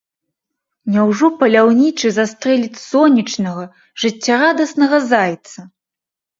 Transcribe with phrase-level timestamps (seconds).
[0.95, 3.63] Няўжо паляўнічы застрэліць сонечнага,
[4.07, 5.59] жыццярадаснага зайца?